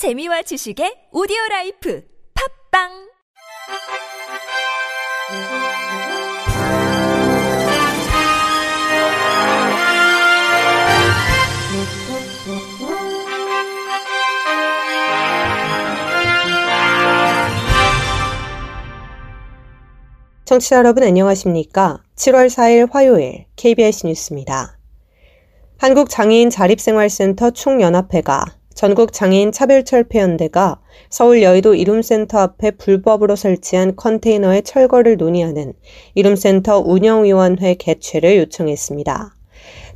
[0.00, 2.02] 재미와 지식의 오디오 라이프
[2.72, 2.88] 팝빵
[20.46, 22.02] 청취자 여러분 안녕하십니까?
[22.16, 24.78] 7월 4일 화요일 KBS 뉴스입니다.
[25.76, 30.80] 한국장애인 자립생활센터 총연합회가 전국 장애인 차별철폐연대가
[31.10, 35.74] 서울 여의도 이룸센터 앞에 불법으로 설치한 컨테이너의 철거를 논의하는
[36.14, 39.36] 이룸센터 운영위원회 개최를 요청했습니다.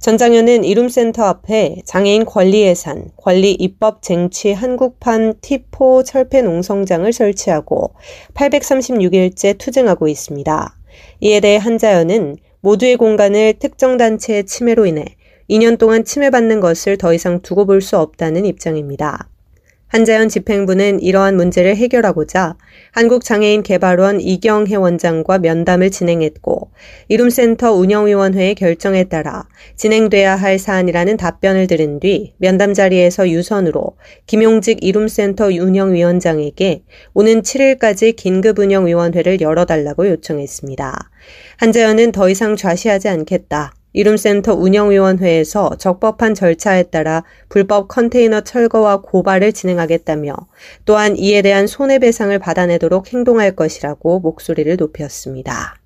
[0.01, 7.95] 전장현은 이룸센터 앞에 장애인 권리 예산, 권리 입법 쟁취 한국판 T4 철폐 농성장을 설치하고
[8.35, 10.77] 836일째 투쟁하고 있습니다.
[11.21, 15.17] 이에 대해 한자연은 모두의 공간을 특정 단체의 침해로 인해
[15.51, 19.29] 2년 동안 침해받는 것을 더 이상 두고 볼 수 없다는 입장입니다.
[19.95, 22.57] 한자연 집행부는 이러한 문제를 해결하고자
[22.91, 26.71] 한국장애인개발원 이경혜 원장과 면담을 진행했고
[27.07, 29.47] 이룸센터 운영위원회의 결정에 따라
[29.77, 33.97] 진행돼야 할 사안이라는 답변을 들은 뒤 면담 자리에서 유선으로
[34.27, 41.11] 김용직 이룸센터 운영위원장에게 오는 7일까지 긴급운영위원회를 열어달라고 요청했습니다.
[41.59, 43.75] 한자연은 더 이상 좌시하지 않겠다.
[43.95, 50.35] 이룸센터 운영위원회에서 적법한 절차에 따라 불법 컨테이너 철거와 고발을 진행하겠다며
[50.85, 55.77] 또한 이에 대한 손해배상을 받아내도록 행동할 것이라고 목소리를 높였습니다.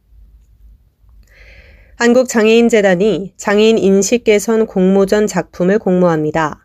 [1.97, 6.65] 한국장애인재단이 장애인 인식 개선 공모전 작품을 공모합니다.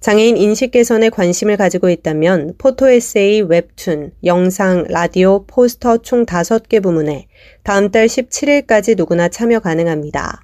[0.00, 7.26] 장애인 인식 개선에 관심을 가지고 있다면 포토 에세이, 웹툰, 영상, 라디오, 포스터 총 5개 부문에
[7.62, 10.42] 다음 달 17일까지 누구나 참여 가능합니다.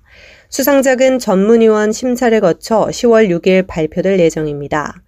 [0.51, 5.01] 수상작은 전문위원 심사를 거쳐 10월 6일 발표될 예정입니다.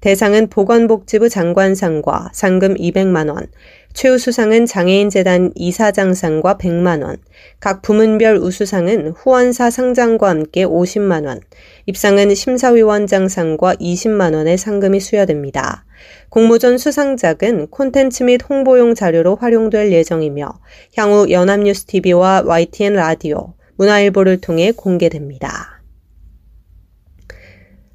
[0.00, 3.46] 대상은 보건복지부 장관상과 상금 200만원,
[3.92, 7.18] 최우수상은 장애인재단 이사장상과 100만원,
[7.60, 11.40] 각 부문별 우수상은 후원사 상장과 함께 50만원,
[11.86, 15.84] 입상은 심사위원장상과 20만원의 상금이 수여됩니다.
[16.30, 20.58] 공모전 수상작은 콘텐츠 및 홍보용 자료로 활용될 예정이며
[20.96, 25.80] 향후 연합뉴스TV와 YTN 라디오, 문화일보를 통해 공개됩니다.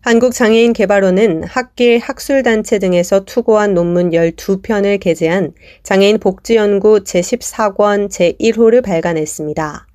[0.02, 5.54] 한국장애인개발원은 학계, 학술단체 등에서 투고한 논문 12편을 게재한
[5.84, 9.88] 장애인 복지연구 제14권 제1호를 발간했습니다.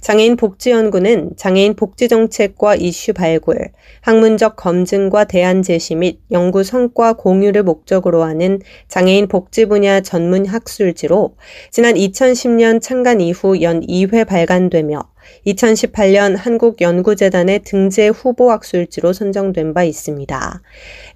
[0.00, 8.22] 장애인 복지연구는 장애인 복지정책과 이슈 발굴, 학문적 검증과 대안 제시 및 연구 성과 공유를 목적으로
[8.22, 11.36] 하는 장애인 복지 분야 전문 학술지로
[11.70, 15.02] 지난 2010년 창간 이후 연 2회 발간되며
[15.46, 20.62] 2018년 한국연구재단의 등재 후보 학술지로 선정된 바 있습니다.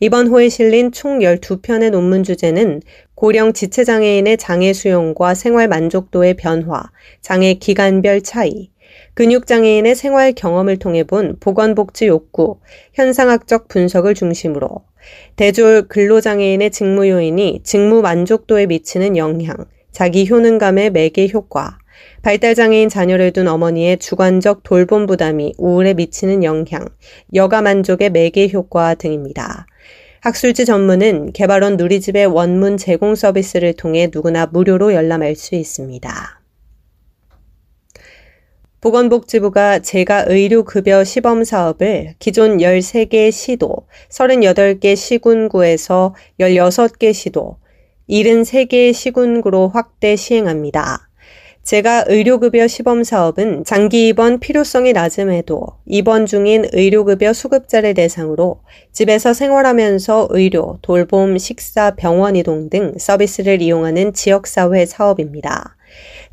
[0.01, 2.83] 이번 호에 실린 총 12편의 논문 주제는
[3.15, 6.83] 고령 지체장애인의 장애 수용과 생활 만족도의 변화,
[7.21, 8.71] 장애 기간별 차이,
[9.15, 12.61] 근육장애인의 생활 경험을 통해 본 보건복지 욕구,
[12.95, 14.69] 현상학적 분석을 중심으로
[15.37, 19.57] 대졸 근로장애인의 직무 요인이 직무 만족도에 미치는 영향,
[19.91, 21.79] 자기 효능감의 매개 효과,
[22.23, 26.87] 발달장애인 자녀를 둔 어머니의 주관적 돌봄 부담이 우울에 미치는 영향,
[27.35, 29.67] 여가 만족의 매개 효과 등입니다.
[30.21, 36.43] 학술지 전문은 개발원 누리집의 원문 제공 서비스를 통해 누구나 무료로 열람할 수 있습니다.
[38.81, 47.59] 보건복지부가 제가 의료급여 시범 사업을 기존 13개 시도, 38개 시군구에서 16개 시도,
[48.11, 51.09] 73개 시군구로 확대 시행합니다.
[51.63, 60.29] 제가 의료급여 시범 사업은 장기 입원 필요성이 낮음에도 입원 중인 의료급여 수급자를 대상으로 집에서 생활하면서
[60.31, 65.77] 의료, 돌봄, 식사, 병원 이동 등 서비스를 이용하는 지역사회 사업입니다.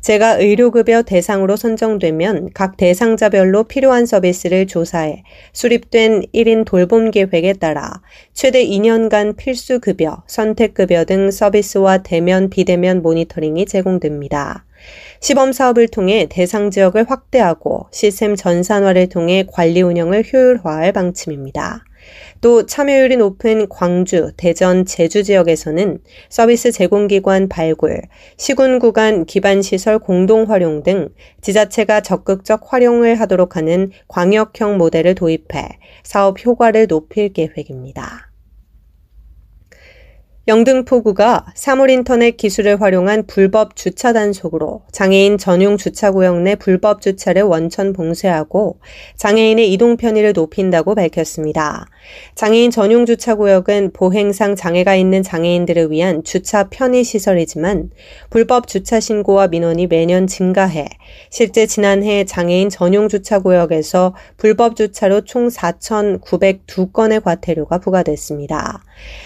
[0.00, 8.00] 제가 의료급여 대상으로 선정되면 각 대상자별로 필요한 서비스를 조사해 수립된 1인 돌봄 계획에 따라
[8.32, 14.64] 최대 2년간 필수급여, 선택급여 등 서비스와 대면, 비대면 모니터링이 제공됩니다.
[15.20, 21.84] 시범 사업을 통해 대상 지역을 확대하고 시스템 전산화를 통해 관리 운영을 효율화할 방침입니다.
[22.40, 25.98] 또 참여율이 높은 광주, 대전, 제주 지역에서는
[26.28, 28.02] 서비스 제공기관 발굴,
[28.36, 31.10] 시군 구간 기반시설 공동 활용 등
[31.42, 35.68] 지자체가 적극적 활용을 하도록 하는 광역형 모델을 도입해
[36.02, 38.29] 사업 효과를 높일 계획입니다.
[40.48, 48.80] 영등포구가 사물인터넷 기술을 활용한 불법 주차 단속으로 장애인 전용 주차구역 내 불법 주차를 원천 봉쇄하고
[49.16, 51.86] 장애인의 이동 편의를 높인다고 밝혔습니다.
[52.34, 57.90] 장애인 전용 주차 구역은 보행상 장애가 있는 장애인들을 위한 주차 편의 시설이지만
[58.30, 60.86] 불법 주차 신고와 민원이 매년 증가해
[61.30, 68.82] 실제 지난해 장애인 전용 주차 구역에서 불법 주차로 총 4,902건의 과태료가 부과됐습니다.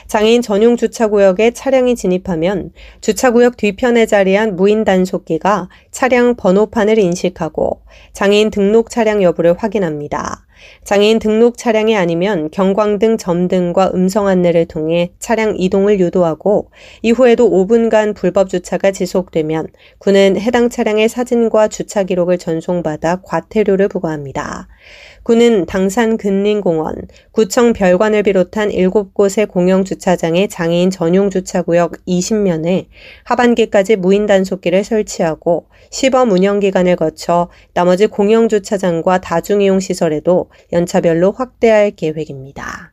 [0.06, 7.82] 장애인 전용 주차 구역에 차량이 진입하면 주차 구역 뒤편에 자리한 무인 단속기가 차량 번호판을 인식하고
[8.12, 10.44] 장애인 등록 차량 여부를 확인합니다.
[10.82, 16.70] 장애인 등록 차량이 아니면 경광등 점등과 음성 안내를 통해 차량 이동을 유도하고
[17.02, 19.68] 이후에도 5분간 불법 주차가 지속되면
[19.98, 24.68] 군은 해당 차량의 사진과 주차 기록을 전송받아 과태료를 부과합니다.
[25.22, 26.96] 군은 당산 근린공원,
[27.30, 32.86] 구청 별관을 비롯한 7곳의 공영 주차장의 장애인 전용 주차구역 20면에
[33.24, 41.92] 하반기까지 무인 단속기를 설치하고 시범 운영 기간을 거쳐 나머지 공영 주차장과 다중이용 시설에도 연차별로 확대할
[41.92, 42.92] 계획입니다.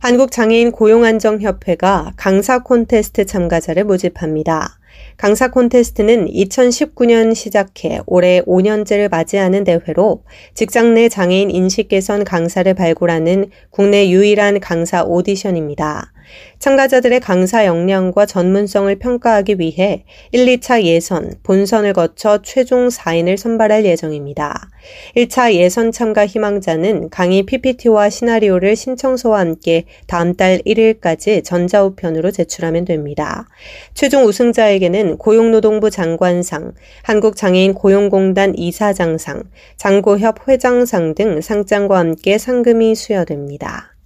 [0.00, 4.78] 한국장애인 고용안정협회가 강사 콘테스트 참가자를 모집합니다.
[5.16, 10.22] 강사 콘테스트는 2019년 시작해 올해 5년째를 맞이하는 대회로
[10.54, 16.12] 직장 내 장애인 인식 개선 강사를 발굴하는 국내 유일한 강사 오디션입니다.
[16.58, 24.68] 참가자들의 강사 역량과 전문성을 평가하기 위해 1, 2차 예선, 본선을 거쳐 최종 4인을 선발할 예정입니다.
[25.16, 33.48] 1차 예선 참가 희망자는 강의 PPT와 시나리오를 신청서와 함께 다음 달 1일까지 전자우편으로 제출하면 됩니다.
[33.94, 36.72] 최종 우승자에게는 고용노동부 장관상,
[37.02, 39.44] 한국장애인 고용공단 이사장상,
[39.76, 43.97] 장고협 회장상 등 상장과 함께 상금이 수여됩니다.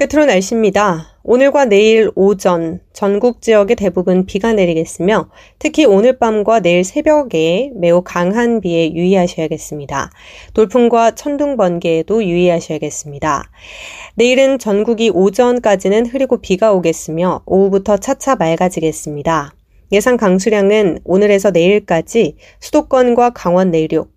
[0.00, 1.08] 끝으로 날씨입니다.
[1.22, 8.62] 오늘과 내일 오전 전국 지역의 대부분 비가 내리겠으며 특히 오늘 밤과 내일 새벽에 매우 강한
[8.62, 10.10] 비에 유의하셔야겠습니다.
[10.54, 13.50] 돌풍과 천둥 번개에도 유의하셔야겠습니다.
[14.14, 19.52] 내일은 전국이 오전까지는 흐리고 비가 오겠으며 오후부터 차차 맑아지겠습니다.
[19.92, 24.10] 예상 강수량은 오늘에서 내일까지 수도권과 강원 내륙,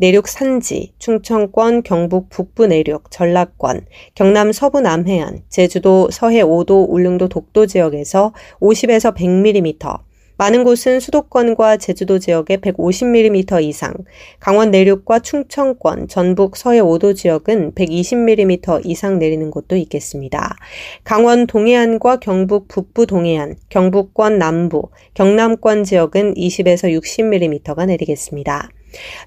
[0.00, 7.66] 내륙 산지, 충청권, 경북 북부 내륙, 전라권, 경남 서부 남해안, 제주도 서해 5도, 울릉도 독도
[7.66, 9.98] 지역에서 50에서 100mm,
[10.36, 13.92] 많은 곳은 수도권과 제주도 지역에 150mm 이상,
[14.38, 20.54] 강원 내륙과 충청권, 전북 서해 5도 지역은 120mm 이상 내리는 곳도 있겠습니다.
[21.02, 28.70] 강원 동해안과 경북 북부 동해안, 경북권 남부, 경남권 지역은 20에서 60mm가 내리겠습니다.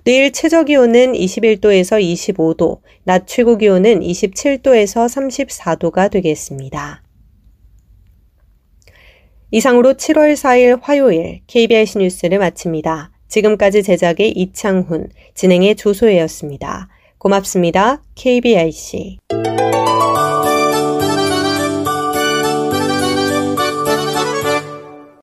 [0.04, 7.04] 내일 최저 기온은 21도에서 25도, 낮 최고 기온은 27도에서 34도가 되겠습니다.
[9.52, 13.12] 이상으로 7월 4일 화요일 KBS 뉴스를 마칩니다.
[13.28, 16.88] 지금까지 제작의 이창훈, 진행의 조소혜였습니다.
[17.18, 18.02] 고맙습니다.
[18.16, 19.18] KBIC.